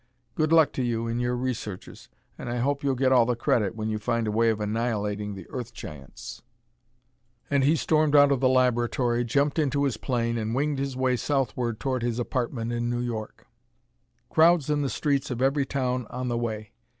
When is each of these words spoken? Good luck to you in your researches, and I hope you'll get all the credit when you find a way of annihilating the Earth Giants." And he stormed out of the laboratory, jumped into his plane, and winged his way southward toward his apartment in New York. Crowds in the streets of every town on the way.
Good 0.33 0.51
luck 0.51 0.71
to 0.71 0.81
you 0.83 1.05
in 1.07 1.19
your 1.19 1.35
researches, 1.37 2.09
and 2.35 2.49
I 2.49 2.57
hope 2.57 2.83
you'll 2.83 2.95
get 2.95 3.11
all 3.11 3.27
the 3.27 3.35
credit 3.35 3.75
when 3.75 3.87
you 3.87 3.99
find 3.99 4.25
a 4.25 4.31
way 4.31 4.49
of 4.49 4.59
annihilating 4.59 5.35
the 5.35 5.47
Earth 5.51 5.75
Giants." 5.75 6.41
And 7.51 7.63
he 7.63 7.75
stormed 7.75 8.15
out 8.15 8.31
of 8.31 8.39
the 8.39 8.49
laboratory, 8.49 9.23
jumped 9.23 9.59
into 9.59 9.83
his 9.83 9.97
plane, 9.97 10.39
and 10.39 10.55
winged 10.55 10.79
his 10.79 10.97
way 10.97 11.17
southward 11.17 11.79
toward 11.79 12.01
his 12.01 12.17
apartment 12.17 12.71
in 12.71 12.89
New 12.89 13.01
York. 13.01 13.45
Crowds 14.31 14.71
in 14.71 14.81
the 14.81 14.89
streets 14.89 15.29
of 15.29 15.39
every 15.39 15.67
town 15.67 16.07
on 16.07 16.29
the 16.29 16.37
way. 16.39 16.71